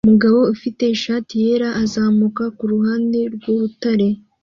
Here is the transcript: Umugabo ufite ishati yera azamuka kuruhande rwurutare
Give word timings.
Umugabo 0.05 0.39
ufite 0.53 0.83
ishati 0.95 1.33
yera 1.45 1.69
azamuka 1.83 2.43
kuruhande 2.57 3.19
rwurutare 3.33 4.07